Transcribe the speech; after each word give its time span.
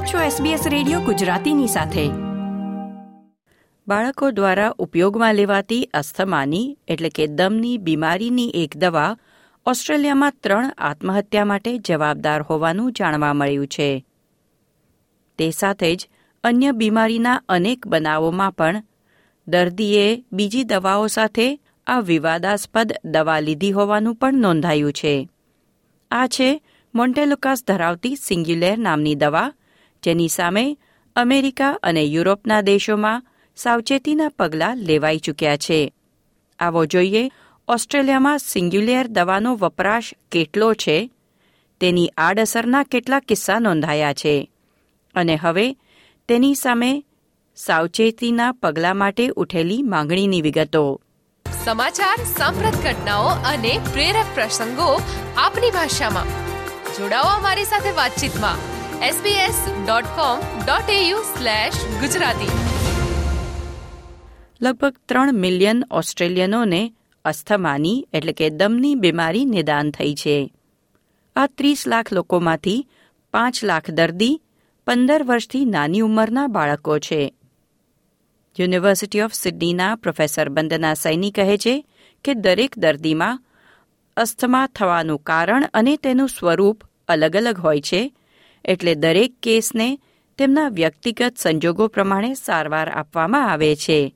આપ 0.00 0.06
છો 0.06 0.44
SBS 0.44 0.68
radio 0.68 1.00
ગુજરાતીની 1.00 1.66
સાથે. 1.66 2.08
બાળકો 3.88 4.30
દ્વારા 4.30 4.74
ઉપયોગમાં 4.78 5.34
લેવાતી 5.34 5.84
અસ્થમાની, 5.94 6.78
એટલે 6.88 7.08
કે 7.08 7.26
દમની 7.26 7.78
બીમારીની 7.78 8.50
એક 8.54 8.76
દવા 8.76 9.16
ઓસ્ટ્રેલિયામાં 9.66 10.32
ત્રણ 10.42 10.72
આત્મહત્યા 10.78 11.44
માટે 11.44 11.78
જવાબદાર 11.78 12.42
હોવાનું 12.42 12.92
જાણવા 12.92 13.32
મળ્યું 13.32 13.66
છે. 13.66 14.04
તે 15.38 15.50
સાથે 15.50 15.96
જ 15.96 16.08
અન્ય 16.44 16.72
બીમારીના 16.72 17.42
અનેક 17.48 17.86
બનાવોમાં 17.86 18.52
પણ 18.52 18.82
દર્દીએ 19.48 20.24
બીજી 20.32 20.64
દવાઓ 20.64 21.06
સાથે 21.06 21.60
આ 21.86 22.00
વિવાદાસ્પદ 22.00 22.92
દવા 23.04 23.40
લીધી 23.40 23.72
હોવાનું 23.72 24.14
પણ 24.14 24.34
નોંધાયું 24.34 24.92
છે. 24.92 25.28
આ 26.10 26.26
છે 26.26 26.62
મોન્ટેલુકાસ 26.94 27.64
ધરાવતી 27.66 28.16
સિંગ્યુલેર 28.16 28.78
નામની 28.78 29.14
દવા 29.14 29.52
જેની 30.02 30.28
સામે 30.28 30.78
અમેરિકા 31.16 31.78
અને 31.82 32.02
યુરોપના 32.02 32.60
દેશોમાં 32.60 33.22
સાવચેતીના 33.56 34.28
પગલાં 34.28 34.76
લેવાઈ 34.76 35.18
ચૂક્યા 35.18 35.56
છે. 35.56 35.92
આવો 36.58 36.86
જોઈએ, 36.86 37.30
ઓસ્ટ્રેલિયામાં 37.68 38.38
સિંગ્યુલેર 38.38 39.06
દવાનો 39.06 39.56
વપરાશ 39.56 40.14
કેટલો 40.32 40.74
છે? 40.74 41.10
તેની 41.80 42.12
આડઅસરના 42.16 42.82
કેટલા 42.82 43.20
કિસ્સા 43.20 43.58
નોંધાયા 43.58 44.12
છે? 44.12 44.50
અને 45.14 45.36
હવે, 45.36 45.72
તેની 46.28 46.54
સામે 46.54 47.04
સાવચેતીના 47.56 48.52
પગલાં 48.52 48.96
માટે 48.96 49.28
ઉઠેલી 49.36 49.82
માંગણીની 49.82 50.42
વિગતો. 50.42 51.00
સમાચાર, 51.64 52.24
સાંપ્રત 52.24 52.74
ઘટનાઓ 52.74 53.28
અને 53.28 53.80
પ્રેરક 53.92 54.26
પ્રસંગો 54.34 55.00
આપની 55.36 55.70
ભાષામાં. 55.70 56.24
જોડાઓ 56.94 57.24
અમારી 57.24 57.64
સાથે 57.64 57.90
વાતચીતમાં. 57.90 58.79
Sbs 59.00 59.58
dot 59.86 60.04
com 60.04 60.38
dot 60.66 60.90
AU 60.90 61.18
slash 61.18 62.00
Gujarati 62.00 62.50
લગભગ 64.60 64.96
ત્રણ 65.08 65.34
મિલિયન 65.34 65.84
ઓસ્ટ્રેલિયનોને 65.90 66.92
અસ્થમાની, 67.24 68.08
એટલે 68.12 68.32
કે 68.32 68.50
દમની 68.50 68.94
બીમારી 68.94 69.44
નિદાન 69.44 69.90
થઈ 69.90 70.14
છે. 70.14 70.54
આ 71.36 71.46
ત્રીસ 71.46 71.86
લાખ 71.86 72.12
લોકોમાંથી 72.12 72.88
પાંચ 73.32 73.64
લાખ 73.64 73.90
દર્દી, 73.90 74.42
પંદર 74.86 75.22
વર્ષથી 75.22 75.64
નાની 75.64 76.00
ઉંમરના 76.00 76.46
બાળકો 76.46 76.98
છે. 76.98 77.34
યુનિવર્સિટી 78.58 79.20
ઓફ 79.20 79.32
સિડનીના 79.32 79.94
પ્રોફેસર 79.94 80.48
બંદના 80.48 80.94
સૈની 80.94 81.30
કહે 81.30 81.56
છે 81.56 81.86
કે 82.24 82.34
દરેક 82.34 82.78
દર્દીમાં 82.78 83.42
અસ્થમા 84.16 84.66
થવાનું 84.66 85.22
કારણ 85.22 85.68
અને 85.74 85.96
તેનું 85.96 86.28
સ્વરૂપ 86.28 86.84
અલગ 87.08 87.36
અલગ 87.36 87.58
હોય 87.58 87.80
છે 87.80 88.14
એટલે 88.64 88.94
દરેક 88.94 89.34
કેસને 89.42 89.98
તેમના 90.38 90.68
વ્યક્તિગત 90.68 91.34
સંજોગો 91.38 91.86
પ્રમાણે 91.86 92.34
સારવાર 92.34 92.88
આપવામાં 92.88 93.52
આવે 93.52 93.76
છે. 93.76 94.14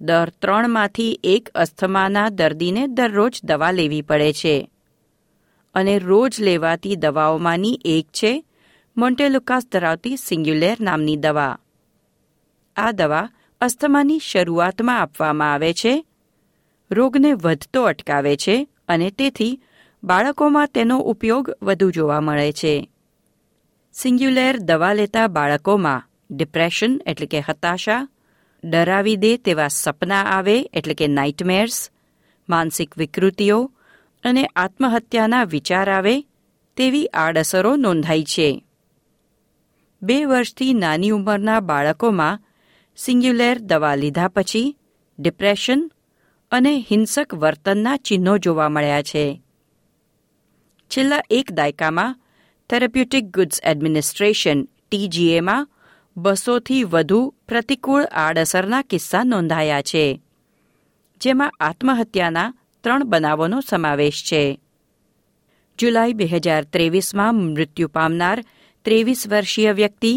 દર 0.00 0.28
ત્રણમાંથી 0.28 1.20
એક 1.24 1.48
અસ્થમાના 1.48 2.28
દર્દીને 2.28 2.86
દરરોજ 2.86 3.40
દવા 3.44 3.70
લેવી 3.70 4.02
પડે 4.02 4.32
છે. 4.32 4.70
અને 5.74 5.98
રોજ 5.98 6.40
લેવાતી 6.40 6.96
દવાઓમાંની 6.96 7.80
એક 7.84 8.06
છે, 8.06 8.44
મોન્ટેલુકાસ 8.96 9.66
ધરાવતી 9.72 10.16
સિંગ્યુલેર 10.16 10.76
નામની 10.80 11.16
દવા. 11.16 11.58
આ 12.76 12.90
દવા 12.90 13.28
અસ્થમાની 13.60 14.18
શરૂઆતમાં 14.18 15.00
આપવામાં 15.00 15.52
આવે 15.52 15.72
છે, 15.72 16.04
રોગને 16.90 17.32
વધતો 17.32 17.82
અટકાવે 17.82 18.36
છે 18.36 18.68
અને 18.88 19.10
તેથી 19.10 19.60
બાળકોમાં 20.04 20.66
તેનો 20.66 20.98
ઉપયોગ 20.98 21.50
વધુ 21.62 21.90
જોવા 21.90 22.20
મળે 22.20 22.52
છે. 22.52 22.90
સિંગ્યુલેર 23.94 24.56
દવા 24.56 24.92
લેતા 24.92 25.26
બાળકોમાં 25.26 26.02
ડિપ્રેશન 26.30 27.00
એટલે 27.06 27.26
કે 27.26 27.40
હતાશા. 27.40 28.08
ડરાવી 28.64 29.16
દે 29.16 29.36
તેવા 29.36 29.68
સપના 29.68 30.22
આવે, 30.22 30.70
એટલે 30.72 30.94
કે 30.94 31.06
નાઇટમેર્સ 31.06 31.90
માનસિક 32.48 32.98
વિકૃતિઓ 32.98 33.72
અને 34.24 34.46
આત્મહત્યાના 34.46 35.44
વિચાર 35.44 35.90
આવે, 35.90 36.22
તેવી 36.76 37.06
આડઅસરો 37.06 37.76
નોંધાઈ 37.76 38.24
છે. 38.24 38.64
બે 40.02 40.24
વર્ષથી 40.24 40.74
નાની 40.74 41.10
ઉંમરના 41.10 41.60
બાળકોમાં 41.60 42.40
સિંગ્યુલેર 42.96 43.58
દવા 43.58 43.94
લીધા 43.94 44.28
પછી 44.28 44.76
ડિપ્રેશન 45.18 45.90
અને 46.50 46.86
હિંસક 46.90 47.34
વર્તનના 47.34 47.96
ચિહ્નો 47.96 48.38
જોવા 48.38 48.68
મળ્યા 48.68 49.02
છે. 49.02 49.42
છેલ્લા 50.86 51.22
એક 51.30 51.52
દાયકામાં 51.52 52.20
થેરાપ્યુટિક 52.70 53.26
ગુડ્સ 53.30 53.58
એડમિનિસ્ટ્રેશન 53.62 54.60
ટીજીએમાં 54.64 55.66
બસોથી 56.16 56.84
વધુ 56.84 57.18
પ્રતિકૂળ 57.48 58.04
આડઅસરના 58.22 58.84
કિસ્સા 58.90 59.24
નોંધાયા 59.24 59.86
છે, 59.90 60.04
જેમાં 61.20 61.56
આત્મહત્યાના 61.60 62.54
ત્રણ 62.84 63.04
બનાવોનો 63.04 63.58
સમાવેશ 63.60 64.22
છે. 64.28 64.42
જુલાઈ 65.78 66.14
બે 66.14 66.26
હજાર 66.26 66.64
ત્રેવીસમાં 66.72 67.36
મૃત્યુ 67.42 67.88
પામનાર 67.88 68.38
ત્રેવીસ 68.86 69.22
વર્ષીય 69.28 69.72
વ્યક્તિ, 69.72 70.12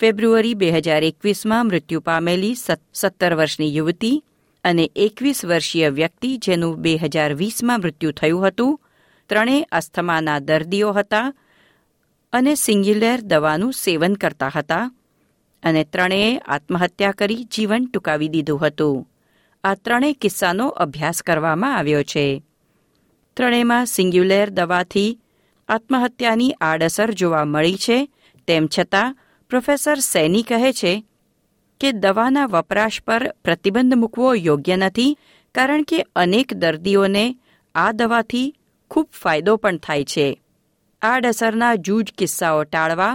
ફેબ્રુઆરી 0.00 0.54
બે 0.54 0.72
હજાર 0.72 1.02
એકવીસમાં 1.04 1.66
મૃત્યુ 1.66 2.00
પામેલી 2.00 2.60
સત્તર 2.94 3.34
વર્ષની 3.34 3.74
યુવતી 3.76 4.22
અને 4.64 4.84
એકવીસ 4.96 5.40
વર્ષીય 5.44 5.88
વ્યક્તિ 5.90 6.30
જેનું 6.38 6.80
બે 6.82 6.96
હજાર 6.96 7.30
વીસમાં 7.34 7.80
મૃત્યુ 7.80 8.12
થયું 8.12 8.46
હતું. 8.46 8.80
ત્રણેય 9.30 9.70
અસ્થમાના 9.72 10.40
દર્દીઓ 10.40 10.92
હતા 10.92 11.28
અને 12.32 12.54
સિંગ્યુલેર 12.54 13.20
દવાનું 13.20 13.72
સેવન 13.72 14.14
કરતા 14.14 14.50
હતા 14.54 14.90
અને 15.62 15.84
ત્રણેય 15.84 16.38
આત્મહત્યા 16.38 17.12
કરી 17.12 17.44
જીવન 17.44 17.86
ટૂંકાવી 17.86 18.28
દીધું 18.28 18.66
હતું. 18.66 19.08
આ 19.64 19.74
ત્રણેય 19.74 20.12
કિસ્સાનો 20.12 20.68
અભ્યાસ 20.68 21.22
કરવામાં 21.22 21.76
આવ્યો 21.76 22.02
છે. 22.02 22.42
ત્રણેયમાં 23.36 23.86
સિંગ્યુલેર 23.86 24.50
દવાથી 24.50 25.18
આત્મહત્યાની 25.68 26.52
આડઅસર 26.60 27.10
જોવા 27.10 27.44
મળી 27.44 27.76
છે, 27.76 28.08
તેમ 28.46 28.68
છતાં 28.78 29.16
પ્રોફેસર 29.48 29.98
સૈની 29.98 30.42
કહે 30.42 30.72
છે 30.72 31.04
કે 31.80 31.92
દવાના 31.92 32.46
વપરાશ 32.46 33.02
પર 33.02 33.34
પ્રતિબંધ 33.44 33.94
મૂકવો 33.94 34.34
યોગ્ય 34.34 34.76
નથી, 34.76 35.18
કારણ 35.54 35.82
કે 35.82 36.06
અનેક 36.16 36.54
દર્દીઓને 36.54 37.36
આ 37.74 37.92
દવાથી 37.92 38.56
ખૂબ 38.90 39.08
ફાયદો 39.12 39.56
પણ 39.56 39.76
થાય 39.76 40.04
છે. 40.04 40.42
આડઅસરના 41.02 41.74
જૂજ 41.74 42.08
કિસ્સાઓ 42.18 42.64
ટાળવા 42.64 43.12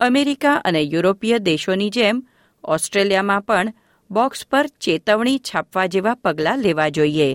અમેરિકા 0.00 0.54
અને 0.64 0.80
યુરોપીય 0.94 1.38
દેશોની 1.38 1.90
જેમ 1.90 2.22
ઓસ્ટ્રેલિયામાં 2.64 3.40
પણ 3.40 3.70
બોક્સ 4.10 4.46
પર 4.46 4.66
ચેતવણી 4.80 5.38
છાપવા 5.50 5.86
જેવા 5.86 6.14
પગલાં 6.14 6.58
લેવા 6.58 6.88
જોઈએ 6.88 7.30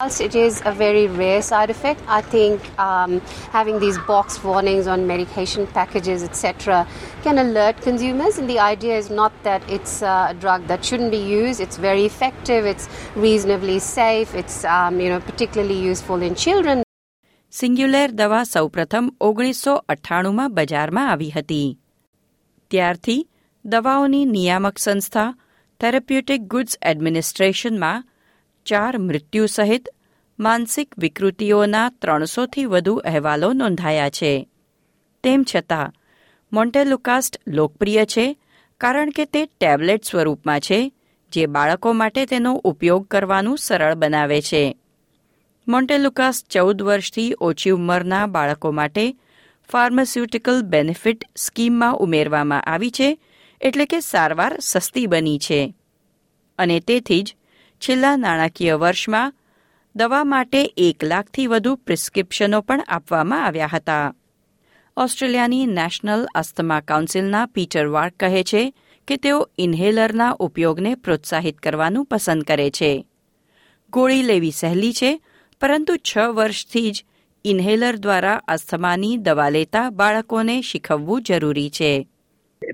It 0.00 0.34
is 0.34 0.62
a 0.64 0.72
very 0.72 1.06
rare 1.08 1.42
side 1.42 1.70
effect. 1.70 2.00
I 2.08 2.22
think 2.34 2.68
um, 2.78 3.20
having 3.52 3.80
these 3.80 3.98
box 4.06 4.38
warnings 4.42 4.86
on 4.86 5.06
medication 5.06 5.66
packages, 5.68 6.22
etc., 6.22 6.86
can 7.24 7.36
alert 7.38 7.82
consumers. 7.82 8.38
And 8.38 8.48
the 8.48 8.58
idea 8.60 8.96
is 8.96 9.10
not 9.10 9.32
that 9.42 9.60
it's 9.70 10.00
a 10.02 10.34
drug 10.40 10.68
that 10.68 10.82
shouldn't 10.82 11.10
be 11.10 11.24
used. 11.40 11.60
It's 11.60 11.76
very 11.88 12.06
effective. 12.06 12.64
It's 12.64 12.88
reasonably 13.16 13.78
safe. 13.78 14.34
It's 14.34 14.64
um, 14.76 15.00
you 15.00 15.10
know 15.10 15.20
particularly 15.32 15.78
useful 15.92 16.22
in 16.22 16.34
children. 16.36 16.89
સિંગ્યુલેર 17.52 18.10
દવા 18.10 18.44
સૌપ્રથમ 18.44 19.10
ઓગણીસો 19.20 19.74
અઠ્ઠાણુંમાં 19.74 20.54
બજારમાં 20.54 21.10
આવી 21.10 21.30
હતી. 21.30 21.78
ત્યારથી 22.70 23.28
દવાઓની 23.64 24.24
નિયામક 24.24 24.78
સંસ્થા 24.78 25.34
થેરાપ્યુટિક 25.80 26.40
ગુડ્સ 26.40 26.78
એડમિનિસ્ટ્રેશનમાં 26.82 28.04
ચાર 28.64 28.98
મૃત્યુ 28.98 29.46
સહિત 29.46 29.88
માનસિક 30.38 30.98
વિકૃતિઓના 30.98 31.88
ત્રણસોથી 31.88 32.64
વધુ 32.64 32.96
અહેવાલો 32.96 33.52
નોંધાયા 33.52 34.10
છે. 34.10 34.48
તેમ 35.22 35.44
છતાં, 35.54 35.92
મોન્ટેલુકાસ્ટ 36.52 37.40
લોકપ્રિય 37.46 38.04
છે 38.04 38.38
કારણ 38.78 39.10
કે 39.10 39.24
તે 39.24 39.46
ટેબ્લેટ 39.46 40.04
સ્વરૂપમાં 40.04 40.60
છે, 40.60 40.92
જે 41.32 41.46
બાળકો 41.46 41.92
માટે 41.92 42.26
તેનો 42.26 42.54
ઉપયોગ 42.54 43.08
કરવાનું 43.08 43.58
સરળ 43.58 43.94
બનાવે 43.94 44.40
છે. 44.40 44.76
મોન્ટેલુકાસ 45.70 46.44
ચૌદ 46.44 46.82
વર્ષથી 46.82 47.34
ઓછી 47.40 47.70
ઉંમરના 47.70 48.26
બાળકો 48.26 48.70
માટે 48.70 49.16
ફાર્માસ્યુટિકલ 49.70 50.62
બેનિફિટ 50.62 51.24
સ્કીમમાં 51.36 51.96
ઉમેરવામાં 51.96 52.62
આવી 52.62 52.90
છે, 52.90 53.18
એટલે 53.60 53.84
કે 53.84 54.00
સારવાર 54.00 54.58
સસ્તી 54.60 55.06
બની 55.06 55.38
છે. 55.38 55.74
અને 56.58 56.80
તેથી 56.80 57.22
જ 57.22 57.36
છેલ્લા 57.80 58.16
નાણાકીય 58.16 58.74
વર્ષમાં 58.74 59.34
દવા 59.96 60.24
માટે 60.24 60.74
એક 60.76 61.04
લાખથી 61.04 61.46
વધુ 61.46 61.74
પ્રિસ્ક્રિપ્શનો 61.74 62.60
પણ 62.60 62.84
આપવામાં 62.88 63.44
આવ્યા 63.44 63.70
હતા. 63.72 64.14
ઓસ્ટ્રેલિયાની 64.96 65.66
નેશનલ 65.66 66.26
અસ્થમા 66.34 66.80
કાઉન્સિલના 66.80 67.46
પીટર 67.46 67.86
વાર્ક 67.86 68.14
કહે 68.14 68.42
છે 68.42 68.74
કે 69.08 69.16
તેઓ 69.16 69.50
ઇન્હેલરના 69.58 70.30
ઉપયોગને 70.30 70.94
પ્રોત્સાહિત 70.94 71.58
કરવાનું 71.58 72.06
પસંદ 72.06 72.42
કરે 72.42 72.70
છે. 72.70 73.06
ગોળી 73.90 74.22
લેવી 74.22 74.50
સહેલી 74.50 74.92
છે 74.92 75.20
પરંતુ 75.59 75.97
છ 75.97 76.17
વર્ષથી 76.17 76.91
જ 76.91 77.05
ઇન્હેલર 77.45 77.95
દ્વારા 77.95 78.41
અસ્થમાની 78.47 79.17
દવા 79.17 79.49
લેતા 79.49 79.89
બાળકોને 79.89 80.61
શીખવવું 80.61 81.23
જરૂરી 81.23 81.69
છે 81.69 82.07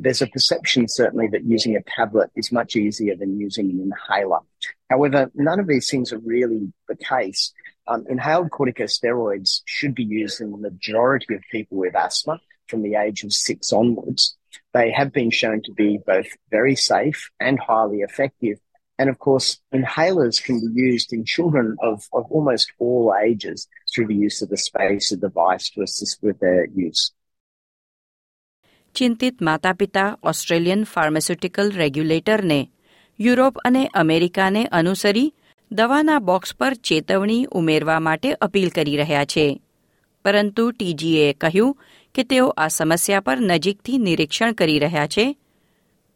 There's 0.04 0.22
a 0.22 0.28
perception, 0.28 0.88
certainly, 0.88 1.28
that 1.28 1.44
using 1.56 1.75
a 1.75 1.83
tablet 1.98 2.30
is 2.36 2.51
much 2.51 2.75
easier 2.75 3.16
than 3.16 3.31
using 3.48 3.68
an 3.72 3.80
inhaler. 3.88 4.42
However, 4.89 5.22
none 5.48 5.60
of 5.60 5.68
these 5.68 5.88
things 5.92 6.13
are 6.13 6.22
really 6.33 6.62
the 6.88 6.95
case. 6.95 7.42
Um, 7.88 8.06
inhaled 8.10 8.50
corticosteroids 8.51 9.51
should 9.66 9.95
be 9.95 10.04
used 10.04 10.39
in 10.39 10.51
the 10.51 10.57
majority 10.57 11.33
of 11.36 11.42
people 11.51 11.78
with 11.78 11.95
asthma 11.95 12.39
from 12.68 12.83
the 12.83 12.95
age 12.95 13.24
of 13.24 13.33
six 13.33 13.74
onwards. 13.74 14.38
They 14.74 14.92
have 14.92 15.12
been 15.12 15.31
shown 15.31 15.62
to 15.63 15.74
be 15.74 16.00
both 16.06 16.28
very 16.50 16.75
safe 16.75 17.30
and 17.39 17.60
highly 17.60 18.00
effective. 18.00 18.57
And 18.98 19.10
of 19.10 19.19
course, 19.19 19.48
inhalers 19.72 20.37
can 20.46 20.56
be 20.60 20.70
used 20.82 21.12
in 21.12 21.25
children 21.25 21.66
of, 21.81 21.96
of 22.12 22.25
almost 22.31 22.72
all 22.78 23.14
ages 23.28 23.69
through 23.90 24.06
the 24.06 24.19
use 24.26 24.38
of 24.43 24.48
the 24.48 24.56
spacer 24.56 25.16
device 25.16 25.70
to 25.70 25.82
assist 25.82 26.16
with 26.22 26.38
their 26.38 26.64
use. 26.87 27.02
ચિંતિત 28.94 29.43
માતા 29.43 29.72
પિતા 29.72 30.19
Australian 30.22 30.84
pharmaceutical 30.84 31.70
રેગ્યુલેટરને 31.70 32.60
Europe 33.20 33.58
અને 33.58 33.82
અમેરિકાને 33.94 34.62
અનુસરી 34.72 35.34
દવાના 35.70 36.19
box 36.19 36.54
પર 36.54 36.75
ચેતવણી 36.75 37.44
ઉમેરવા 37.52 38.00
માટે 38.00 38.32
અપીલ 38.32 38.69
કરી 38.69 38.96
રહ્યા 38.96 39.25
છે 39.25 39.60
પરંતુ 40.25 40.70
ટીજીએ 40.70 41.32
કહ્યું 41.32 41.76
કે 42.14 42.25
તેઓ 42.25 42.46
આ 42.56 42.69
સમસ્યા 42.69 43.20
પર 43.20 43.38
નજીકથી 43.40 43.98
નિરીક્ષણ 43.98 44.52
કરી 44.52 44.78
રહ્યા 44.78 45.06
છે 45.06 45.26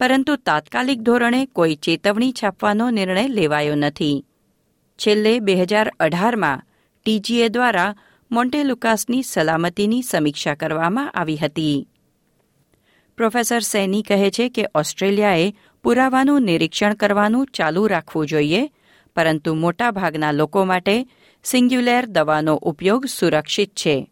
પરંતુ 0.00 0.36
તાત્કાલિક 0.36 1.00
ધોરણે 1.00 1.46
કોઈ 1.46 1.74
ચેતવણી 1.74 2.32
છાપવાનો 2.32 2.90
નિર્ણય 2.90 3.28
લેવાયો 3.28 3.74
નથી. 3.74 4.24
છેલ્લે 4.98 5.40
બે 5.40 5.54
હજાર 5.54 5.92
અઢારમાં 6.00 6.62
ટીજીએ 7.04 7.48
દ્વારા 7.48 7.94
મોન્ટેલુકાસની 8.30 9.22
સલામતીની 9.22 10.02
સમીક્ષા 10.02 10.54
કરવામાં 10.54 11.10
આવી 11.10 11.36
હતી. 11.36 11.88
પ્રોફેસર 13.16 13.60
સૈની 13.60 14.02
કહે 14.02 14.30
છે 14.30 14.48
કે 14.48 14.66
ઓસ્ટ્રેલિયાએ 14.74 15.54
પુરાવાનું 15.82 16.42
નિરીક્ષણ 16.42 16.94
કરવાનું 16.94 17.46
ચાલુ 17.46 17.86
રાખવું 17.86 18.26
જોઈએ, 18.26 18.72
પરંતુ 19.16 19.54
મોટાભાગના 19.54 20.32
લોકો 20.32 20.64
માટે 20.64 21.06
સિંગ્યુલેર 21.44 22.06
દવાનો 22.06 22.54
ઉપયોગ 22.54 23.06
સુરક્ષિત 23.06 23.70
છે. 23.70 24.09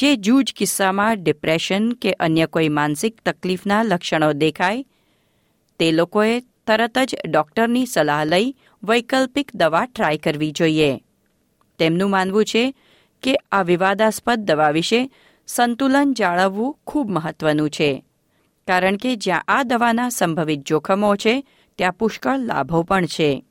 જે 0.00 0.16
જૂજ 0.16 0.52
કિસ્સામાં 0.56 1.22
ડિપ્રેશન 1.22 1.90
કે 1.92 2.12
અન્ય 2.12 2.46
કોઈ 2.46 2.68
માનસિક 2.68 3.20
તકલીફના 3.26 3.82
લક્ષણો 3.82 4.32
દેખાય 4.32 4.84
તે 5.78 5.92
લોકોએ 5.92 6.40
તરત 6.66 6.98
જ 6.98 7.16
ડોક્ટરની 7.28 7.86
સલાહ 7.86 8.24
લઈ 8.24 8.56
વૈકલ્પિક 8.82 9.50
દવા 9.54 9.86
ટ્રાય 9.86 10.16
કરવી 10.16 10.50
જોઈએ. 10.50 11.00
તેમનું 11.78 12.10
માનવું 12.10 12.44
છે 12.44 12.74
કે 13.22 13.34
આ 13.52 13.62
વિવાદાસ્પદ 13.62 14.38
દવા 14.38 14.70
વિશે 14.70 15.10
સંતુલન 15.46 16.14
જાળવવું 16.14 16.76
ખૂબ 16.86 17.10
મહત્વનું 17.10 17.70
છે 17.70 18.04
કારણ 18.68 18.96
કે 18.96 19.16
જ્યાં 19.16 19.44
આ 19.48 19.62
દવાના 19.62 20.08
સંભવિત 20.08 20.60
જોખમો 20.66 21.16
છે 21.16 21.46
ત્યાં 21.78 21.92
પુષ્કળ 21.92 22.38
લાભો 22.38 22.82
પણ 22.82 23.06
છે. 23.06 23.44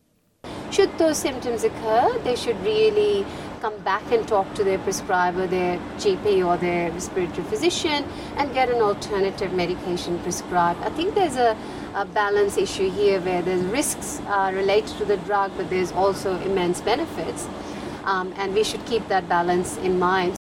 Should 0.72 0.90
those 0.98 1.18
symptoms 1.18 1.64
occur, 1.64 2.20
they 2.24 2.36
should 2.36 2.58
really 2.66 3.26
come 3.62 3.78
back 3.84 4.12
and 4.12 4.28
talk 4.28 4.54
to 4.56 4.64
their 4.64 4.80
prescriber, 4.80 5.48
their 5.48 5.78
GP 5.98 6.46
or 6.46 6.58
their 6.58 6.92
respiratory 6.92 7.46
physician, 7.46 8.06
and 8.38 8.54
get 8.54 8.70
an 8.70 8.82
alternative 8.82 9.54
medication 9.54 10.20
prescribed. 10.20 10.82
I 10.82 10.90
think 10.90 11.16
there's 11.16 11.38
a, 11.38 11.52
a 11.96 12.06
balance 12.06 12.58
issue 12.58 12.90
here 12.92 13.20
where 13.22 13.42
there's 13.42 13.64
risks 13.80 14.22
uh, 14.28 14.52
related 14.54 14.98
to 14.98 15.06
the 15.06 15.18
drug, 15.20 15.52
but 15.58 15.70
there's 15.70 15.92
also 15.94 16.36
immense 16.42 16.82
benefits. 16.82 17.48
Um, 18.06 18.34
and 18.38 18.54
we 18.54 18.64
should 18.64 18.86
keep 18.86 19.08
that 19.10 19.30
balance 19.30 19.78
in 19.78 20.00
mind. 20.00 20.34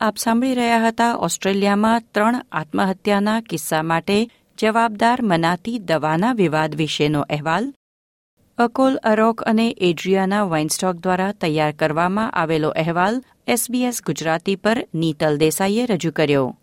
આપ 0.00 0.16
સાંભળી 0.16 0.54
રહ્યા 0.54 0.80
હતા 0.88 1.06
ઓસ્ટ્રેલિયામાં 1.26 2.02
ત્રણ 2.12 2.36
આત્મહત્યાના 2.52 3.40
કિસ્સા 3.40 3.82
માટે 3.82 4.18
જવાબદાર 4.58 5.22
મનાતી 5.22 5.78
દવાના 5.88 6.32
વિવાદ 6.32 6.74
વિશેનો 6.74 7.22
અહેવાલ 7.30 7.66
અકોલ, 8.58 8.96
અરોક 9.02 9.42
અને 9.42 9.74
એડ્રિયાના 9.78 10.44
વાઇનસ્ટોક 10.44 10.96
દ્વારા 10.96 11.32
તૈયાર 11.32 11.72
કરવામાં 11.72 12.30
આવેલો 12.30 12.70
અહેવાલ 12.70 13.22
એસબીએસ 13.46 14.02
ગુજરાતી 14.06 14.56
પર 14.56 14.88
નીતલ 14.94 15.36
દેસાઈએ 15.36 15.86
રજૂ 15.86 16.10
કર્યો. 16.10 16.56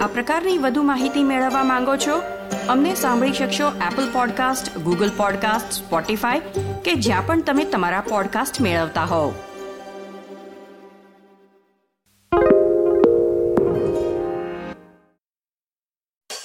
આ 0.00 0.06
પ્રકારની 0.06 0.58
વધુ 0.58 0.82
માહિતી 0.82 1.22
મેળવવા 1.22 1.64
માંગો 1.64 1.96
છો? 1.96 2.20
અમને 2.68 2.94
સાંભળી 2.94 3.32
શકશો 3.32 3.72
Apple 3.92 4.12
podcast 4.12 4.78
Google 4.78 5.10
podcast 5.16 5.72
Spotify 5.72 6.40
કે 6.84 6.94
જ્યાં 6.94 7.26
પણ 7.26 7.42
તમે 7.42 7.64
તમારા 7.64 8.00
પોડકાસ્ટ 8.00 8.60
મેળવતા 8.60 9.04
હોવ. 9.04 9.32